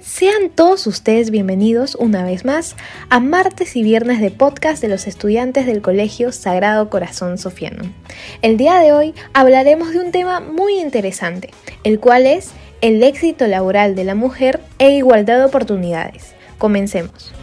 [0.00, 2.76] Sean todos ustedes bienvenidos una vez más
[3.10, 7.82] a martes y viernes de podcast de los estudiantes del Colegio Sagrado Corazón Sofiano.
[8.40, 11.50] El día de hoy hablaremos de un tema muy interesante,
[11.82, 16.34] el cual es el éxito laboral de la mujer e igualdad de oportunidades.
[16.56, 17.33] Comencemos.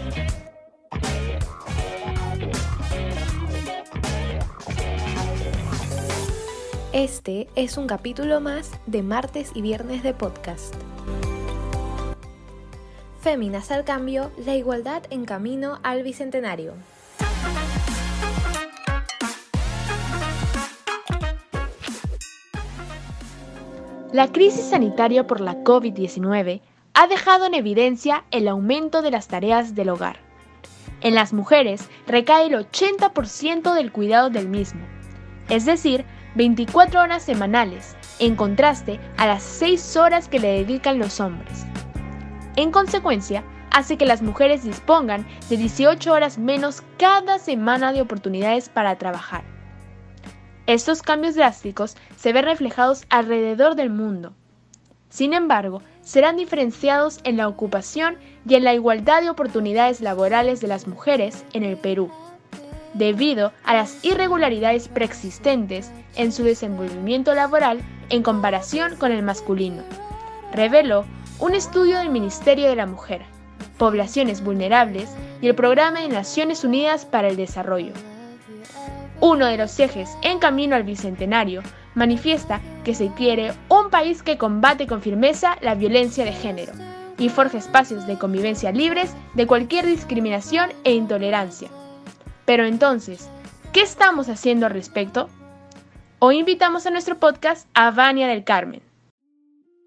[6.94, 10.76] Este es un capítulo más de martes y viernes de podcast.
[13.22, 16.74] Féminas al cambio, la igualdad en camino al bicentenario.
[24.12, 26.60] La crisis sanitaria por la COVID-19
[26.94, 30.18] ha dejado en evidencia el aumento de las tareas del hogar.
[31.00, 34.82] En las mujeres recae el 80% del cuidado del mismo,
[35.48, 36.04] es decir,
[36.36, 41.66] 24 horas semanales, en contraste a las 6 horas que le dedican los hombres.
[42.56, 48.70] En consecuencia, hace que las mujeres dispongan de 18 horas menos cada semana de oportunidades
[48.70, 49.44] para trabajar.
[50.68, 54.34] Estos cambios drásticos se ven reflejados alrededor del mundo.
[55.10, 60.68] Sin embargo, serán diferenciados en la ocupación y en la igualdad de oportunidades laborales de
[60.68, 62.10] las mujeres en el Perú
[62.94, 69.84] debido a las irregularidades preexistentes en su desenvolvimiento laboral en comparación con el masculino,
[70.52, 71.06] reveló
[71.40, 73.22] un estudio del Ministerio de la Mujer,
[73.78, 75.10] Poblaciones Vulnerables
[75.42, 77.94] y el Programa de Naciones Unidas para el Desarrollo.
[79.22, 81.62] Uno de los ejes en camino al Bicentenario
[81.96, 86.74] manifiesta que se quiere un país que combate con firmeza la violencia de género
[87.18, 91.70] y forja espacios de convivencia libres de cualquier discriminación e intolerancia
[92.52, 93.30] pero entonces,
[93.72, 95.30] ¿qué estamos haciendo al respecto?
[96.20, 98.82] Hoy invitamos a nuestro podcast a Vania del Carmen.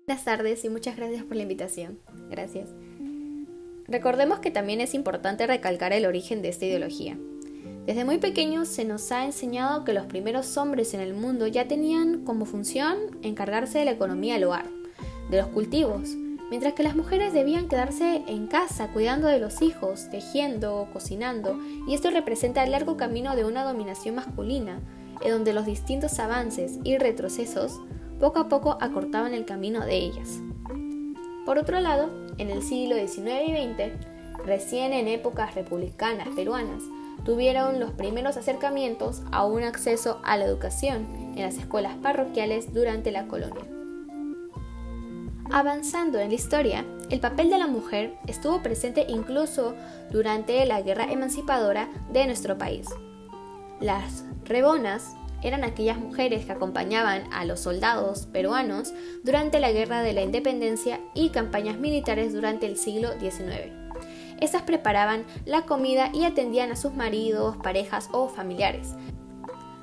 [0.07, 1.99] Buenas tardes y muchas gracias por la invitación.
[2.31, 2.71] Gracias.
[3.87, 7.19] Recordemos que también es importante recalcar el origen de esta ideología.
[7.85, 11.69] Desde muy pequeños se nos ha enseñado que los primeros hombres en el mundo ya
[11.69, 14.71] tenían como función encargarse de la economía del hogar,
[15.29, 16.17] de los cultivos,
[16.55, 21.95] mientras que las mujeres debían quedarse en casa cuidando de los hijos, tejiendo, cocinando, y
[21.95, 24.79] esto representa el largo camino de una dominación masculina,
[25.25, 27.81] en donde los distintos avances y retrocesos
[28.21, 30.39] poco a poco acortaban el camino de ellas.
[31.45, 36.85] Por otro lado, en el siglo XIX y XX, recién en épocas republicanas peruanas,
[37.25, 43.11] tuvieron los primeros acercamientos a un acceso a la educación en las escuelas parroquiales durante
[43.11, 43.74] la colonia.
[45.51, 49.75] Avanzando en la historia, el papel de la mujer estuvo presente incluso
[50.11, 52.89] durante la guerra emancipadora de nuestro país.
[53.81, 60.15] Las rebonas eran aquellas mujeres que acompañaban a los soldados peruanos durante la Guerra de
[60.15, 63.71] la Independencia y campañas militares durante el siglo XIX.
[64.41, 68.95] Estas preparaban la comida y atendían a sus maridos, parejas o familiares,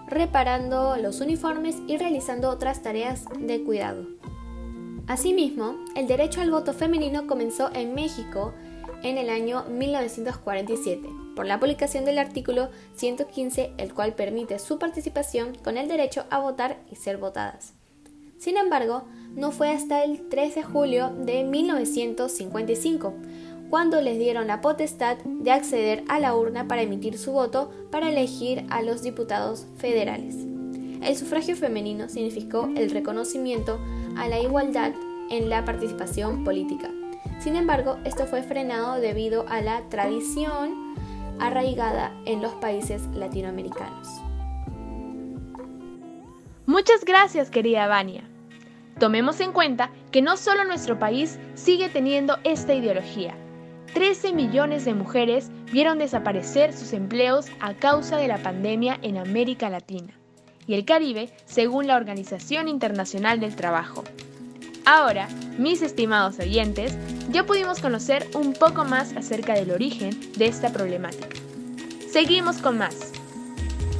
[0.07, 4.20] reparando los uniformes y realizando otras tareas de cuidado.
[5.11, 8.53] Asimismo, el derecho al voto femenino comenzó en México
[9.03, 11.01] en el año 1947
[11.35, 16.39] por la publicación del artículo 115, el cual permite su participación con el derecho a
[16.39, 17.73] votar y ser votadas.
[18.37, 19.03] Sin embargo,
[19.35, 23.13] no fue hasta el 3 de julio de 1955
[23.69, 28.07] cuando les dieron la potestad de acceder a la urna para emitir su voto para
[28.07, 30.37] elegir a los diputados federales.
[31.01, 33.79] El sufragio femenino significó el reconocimiento
[34.17, 34.93] a la igualdad
[35.29, 36.89] en la participación política.
[37.39, 40.95] Sin embargo, esto fue frenado debido a la tradición
[41.39, 44.07] arraigada en los países latinoamericanos.
[46.67, 48.23] Muchas gracias, querida Vania.
[48.99, 53.35] Tomemos en cuenta que no solo nuestro país sigue teniendo esta ideología.
[53.93, 59.69] 13 millones de mujeres vieron desaparecer sus empleos a causa de la pandemia en América
[59.69, 60.20] Latina
[60.67, 64.03] y el Caribe, según la Organización Internacional del Trabajo.
[64.85, 65.27] Ahora,
[65.57, 66.95] mis estimados oyentes,
[67.29, 71.37] ya pudimos conocer un poco más acerca del origen de esta problemática.
[72.11, 73.11] Seguimos con más.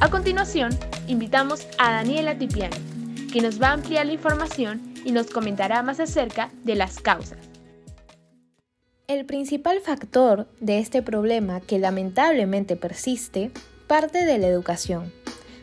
[0.00, 0.76] A continuación,
[1.06, 2.76] invitamos a Daniela Tipiani,
[3.32, 7.38] que nos va a ampliar la información y nos comentará más acerca de las causas.
[9.06, 13.50] El principal factor de este problema que lamentablemente persiste
[13.86, 15.12] parte de la educación.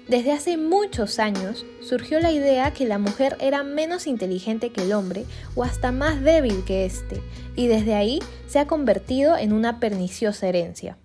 [0.10, 4.94] Desde hace muchos años surgió la idea que la mujer era menos inteligente que el
[4.94, 7.22] hombre o hasta más débil que éste,
[7.56, 8.18] y desde ahí
[8.48, 10.98] se ha convertido en una perniciosa herencia.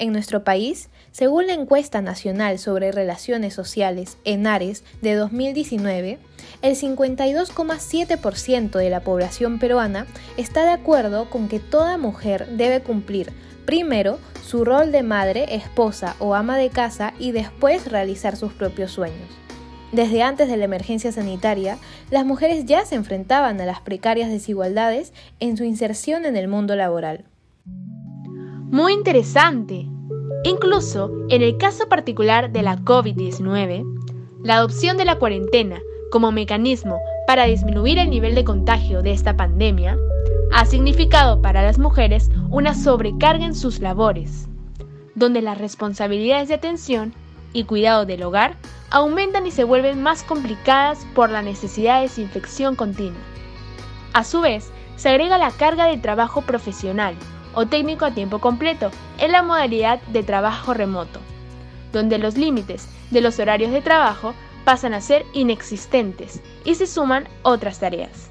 [0.00, 6.18] En nuestro país, según la encuesta nacional sobre relaciones sociales ENARES de 2019,
[6.62, 13.32] el 52,7% de la población peruana está de acuerdo con que toda mujer debe cumplir
[13.64, 18.90] primero su rol de madre, esposa o ama de casa y después realizar sus propios
[18.90, 19.28] sueños.
[19.92, 21.78] Desde antes de la emergencia sanitaria,
[22.10, 26.76] las mujeres ya se enfrentaban a las precarias desigualdades en su inserción en el mundo
[26.76, 27.24] laboral.
[27.64, 29.86] Muy interesante.
[30.44, 33.84] Incluso en el caso particular de la COVID-19,
[34.42, 35.80] la adopción de la cuarentena
[36.10, 39.96] como mecanismo para disminuir el nivel de contagio de esta pandemia
[40.52, 44.48] ha significado para las mujeres una sobrecarga en sus labores,
[45.14, 47.14] donde las responsabilidades de atención
[47.52, 48.56] y cuidado del hogar
[48.90, 53.20] aumentan y se vuelven más complicadas por la necesidad de desinfección continua.
[54.12, 57.14] A su vez, se agrega la carga de trabajo profesional
[57.54, 61.20] o técnico a tiempo completo en la modalidad de trabajo remoto,
[61.92, 64.34] donde los límites de los horarios de trabajo
[64.64, 68.30] pasan a ser inexistentes y se suman otras tareas.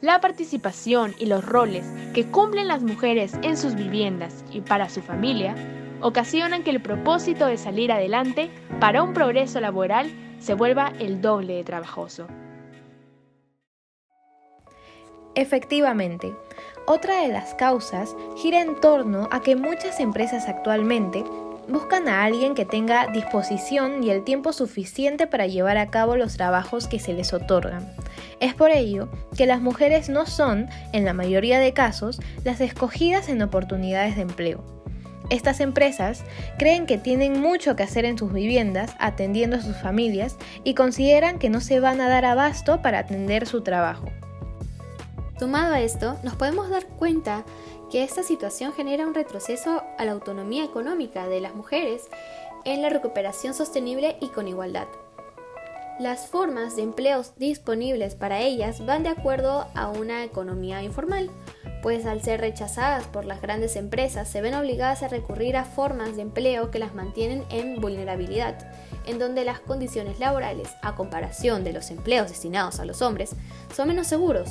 [0.00, 5.02] La participación y los roles que cumplen las mujeres en sus viviendas y para su
[5.02, 5.54] familia
[6.00, 8.50] ocasionan que el propósito de salir adelante
[8.80, 12.26] para un progreso laboral se vuelva el doble de trabajoso.
[15.34, 16.34] Efectivamente,
[16.86, 21.24] otra de las causas gira en torno a que muchas empresas actualmente
[21.68, 26.36] buscan a alguien que tenga disposición y el tiempo suficiente para llevar a cabo los
[26.36, 27.94] trabajos que se les otorgan.
[28.40, 33.28] Es por ello que las mujeres no son, en la mayoría de casos, las escogidas
[33.28, 34.64] en oportunidades de empleo.
[35.30, 36.24] Estas empresas
[36.58, 41.38] creen que tienen mucho que hacer en sus viviendas atendiendo a sus familias y consideran
[41.38, 44.06] que no se van a dar abasto para atender su trabajo.
[45.40, 47.46] Sumado a esto, nos podemos dar cuenta
[47.90, 52.10] que esta situación genera un retroceso a la autonomía económica de las mujeres
[52.66, 54.86] en la recuperación sostenible y con igualdad.
[55.98, 61.30] Las formas de empleos disponibles para ellas van de acuerdo a una economía informal,
[61.82, 66.16] pues al ser rechazadas por las grandes empresas se ven obligadas a recurrir a formas
[66.16, 68.70] de empleo que las mantienen en vulnerabilidad,
[69.06, 73.34] en donde las condiciones laborales, a comparación de los empleos destinados a los hombres,
[73.74, 74.50] son menos seguros,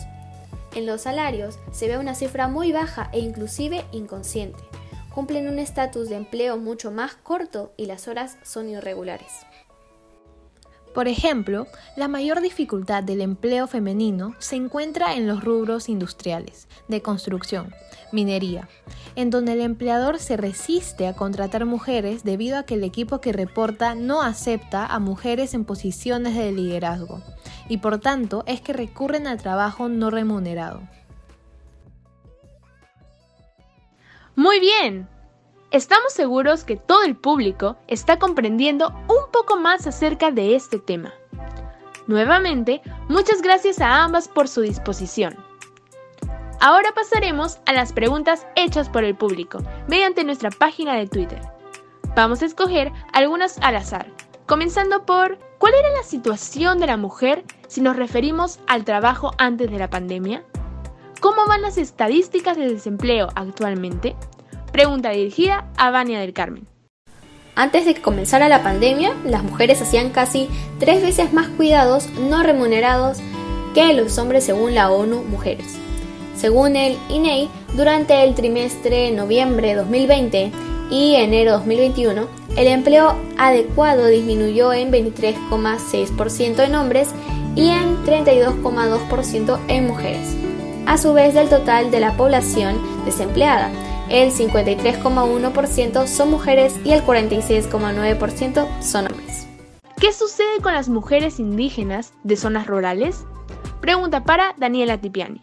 [0.73, 4.63] en los salarios se ve una cifra muy baja e inclusive inconsciente.
[5.13, 9.48] Cumplen un estatus de empleo mucho más corto y las horas son irregulares.
[10.93, 17.01] Por ejemplo, la mayor dificultad del empleo femenino se encuentra en los rubros industriales, de
[17.01, 17.73] construcción,
[18.11, 18.67] minería,
[19.15, 23.33] en donde el empleador se resiste a contratar mujeres debido a que el equipo que
[23.33, 27.21] reporta no acepta a mujeres en posiciones de liderazgo,
[27.67, 30.81] y por tanto es que recurren al trabajo no remunerado.
[34.35, 35.07] Muy bien,
[35.71, 41.13] Estamos seguros que todo el público está comprendiendo un poco más acerca de este tema.
[42.07, 45.37] Nuevamente, muchas gracias a ambas por su disposición.
[46.59, 51.39] Ahora pasaremos a las preguntas hechas por el público mediante nuestra página de Twitter.
[52.15, 54.11] Vamos a escoger algunas al azar,
[54.47, 59.69] comenzando por ¿cuál era la situación de la mujer si nos referimos al trabajo antes
[59.69, 60.43] de la pandemia?
[61.21, 64.15] ¿Cómo van las estadísticas de desempleo actualmente?
[64.71, 66.67] Pregunta dirigida a Vania del Carmen.
[67.55, 70.47] Antes de que comenzara la pandemia, las mujeres hacían casi
[70.79, 73.17] tres veces más cuidados no remunerados
[73.73, 75.75] que los hombres según la ONU Mujeres.
[76.35, 80.51] Según el INEI, durante el trimestre noviembre 2020
[80.89, 87.09] y enero 2021, el empleo adecuado disminuyó en 23,6% en hombres
[87.55, 90.35] y en 32,2% en mujeres,
[90.85, 93.69] a su vez del total de la población desempleada
[94.09, 99.47] el 53,1% son mujeres y el 46,9% son hombres.
[99.99, 103.25] ¿Qué sucede con las mujeres indígenas de zonas rurales?
[103.81, 105.41] Pregunta para Daniela Tipiani.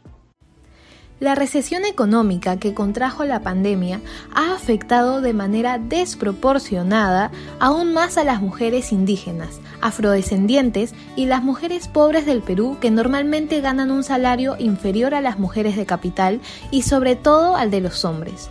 [1.18, 4.02] La recesión económica que contrajo la pandemia
[4.35, 11.88] ha afectado de manera desproporcionada aún más a las mujeres indígenas, afrodescendientes y las mujeres
[11.88, 16.82] pobres del Perú que normalmente ganan un salario inferior a las mujeres de capital y
[16.82, 18.50] sobre todo al de los hombres.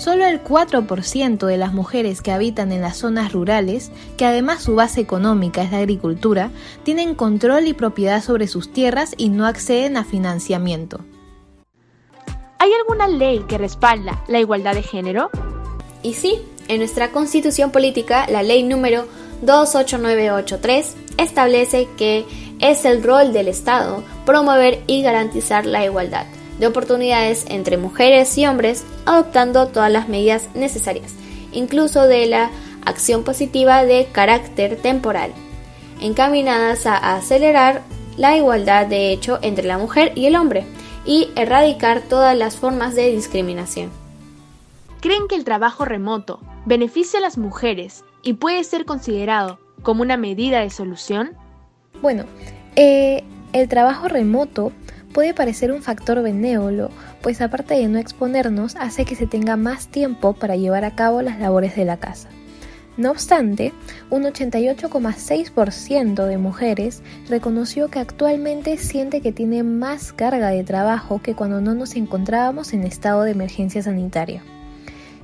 [0.00, 4.74] Solo el 4% de las mujeres que habitan en las zonas rurales, que además su
[4.74, 6.50] base económica es la agricultura,
[6.84, 11.00] tienen control y propiedad sobre sus tierras y no acceden a financiamiento.
[12.58, 15.28] ¿Hay alguna ley que respalda la igualdad de género?
[16.02, 19.06] Y sí, en nuestra constitución política, la ley número
[19.42, 22.24] 28983 establece que
[22.58, 26.24] es el rol del Estado promover y garantizar la igualdad
[26.60, 31.14] de oportunidades entre mujeres y hombres, adoptando todas las medidas necesarias,
[31.52, 32.50] incluso de la
[32.84, 35.32] acción positiva de carácter temporal,
[36.00, 37.82] encaminadas a acelerar
[38.16, 40.66] la igualdad de hecho entre la mujer y el hombre
[41.06, 43.90] y erradicar todas las formas de discriminación.
[45.00, 50.18] ¿Creen que el trabajo remoto beneficia a las mujeres y puede ser considerado como una
[50.18, 51.30] medida de solución?
[52.02, 52.24] Bueno,
[52.76, 53.24] eh,
[53.54, 54.72] el trabajo remoto
[55.12, 56.90] puede parecer un factor benévolo,
[57.22, 61.22] pues aparte de no exponernos, hace que se tenga más tiempo para llevar a cabo
[61.22, 62.28] las labores de la casa.
[62.96, 63.72] No obstante,
[64.10, 71.34] un 88,6% de mujeres reconoció que actualmente siente que tiene más carga de trabajo que
[71.34, 74.42] cuando no nos encontrábamos en estado de emergencia sanitaria.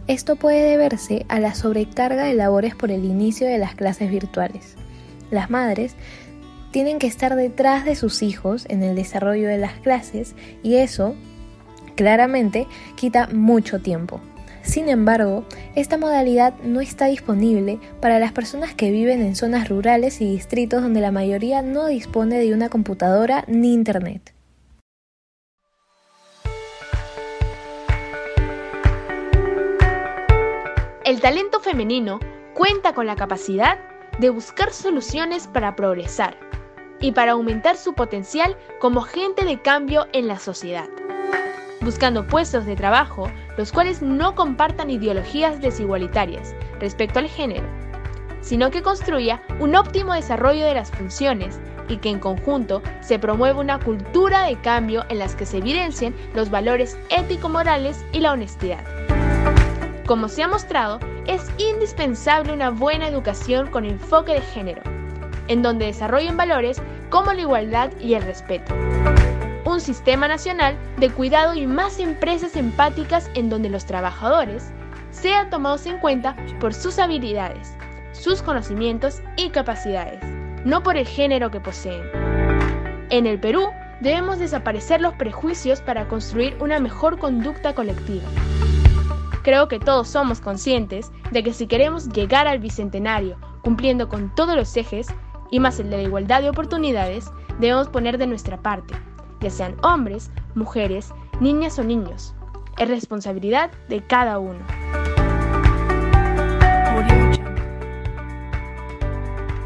[0.06, 4.76] Esto puede deberse a la sobrecarga de labores por el inicio de las clases virtuales.
[5.30, 5.96] Las madres
[6.76, 11.14] tienen que estar detrás de sus hijos en el desarrollo de las clases y eso
[11.94, 12.66] claramente
[12.96, 14.20] quita mucho tiempo.
[14.60, 20.20] Sin embargo, esta modalidad no está disponible para las personas que viven en zonas rurales
[20.20, 24.34] y distritos donde la mayoría no dispone de una computadora ni internet.
[31.06, 32.20] El talento femenino
[32.52, 33.78] cuenta con la capacidad
[34.18, 36.45] de buscar soluciones para progresar
[37.00, 40.88] y para aumentar su potencial como agente de cambio en la sociedad,
[41.80, 47.66] buscando puestos de trabajo los cuales no compartan ideologías desigualitarias respecto al género,
[48.40, 53.60] sino que construya un óptimo desarrollo de las funciones y que en conjunto se promueva
[53.60, 58.84] una cultura de cambio en las que se evidencien los valores ético-morales y la honestidad.
[60.06, 64.82] Como se ha mostrado, es indispensable una buena educación con enfoque de género,
[65.48, 68.74] en donde desarrollen valores como la igualdad y el respeto.
[69.64, 74.70] Un sistema nacional de cuidado y más empresas empáticas en donde los trabajadores
[75.10, 77.74] sean tomados en cuenta por sus habilidades,
[78.12, 80.20] sus conocimientos y capacidades,
[80.64, 82.02] no por el género que poseen.
[83.10, 83.68] En el Perú,
[84.00, 88.28] debemos desaparecer los prejuicios para construir una mejor conducta colectiva.
[89.42, 94.54] Creo que todos somos conscientes de que si queremos llegar al bicentenario cumpliendo con todos
[94.54, 95.08] los ejes,
[95.50, 98.94] y más el de la igualdad de oportunidades, debemos poner de nuestra parte,
[99.40, 102.34] ya sean hombres, mujeres, niñas o niños.
[102.78, 104.60] Es responsabilidad de cada uno.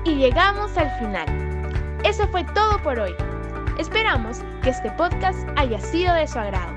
[0.05, 1.27] Y llegamos al final.
[2.05, 3.15] Eso fue todo por hoy.
[3.79, 6.73] Esperamos que este podcast haya sido de su agrado.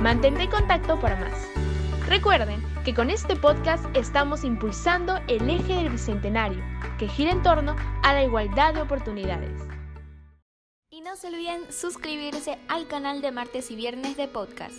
[0.00, 1.48] Mantente en contacto para más.
[2.08, 6.62] Recuerden que con este podcast estamos impulsando el eje del Bicentenario,
[6.98, 9.52] que gira en torno a la igualdad de oportunidades.
[10.90, 14.76] Y no se olviden suscribirse al canal de martes y viernes de podcast.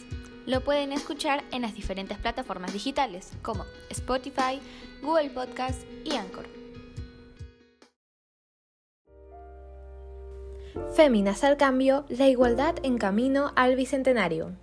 [0.47, 4.59] Lo pueden escuchar en las diferentes plataformas digitales como Spotify,
[5.03, 6.47] Google Podcast y Anchor.
[10.95, 14.55] Féminas al cambio, la igualdad en camino al Bicentenario.